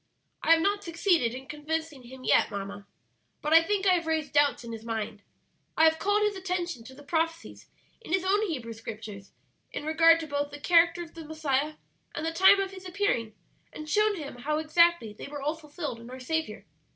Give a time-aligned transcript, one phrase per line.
[0.41, 2.87] "I have not succeeded in convincing him yet, mamma,
[3.39, 5.21] but I think I have raised doubts in his mind.
[5.77, 7.67] I have called his attention to the prophecies
[8.01, 9.31] in his own Hebrew Scriptures
[9.71, 11.75] in regard to both the character of the Messiah
[12.15, 13.35] and the time of His appearing,
[13.71, 16.65] and shown him how exactly they were all fulfilled in our Saviour.